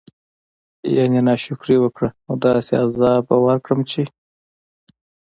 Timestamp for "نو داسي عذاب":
2.25-3.21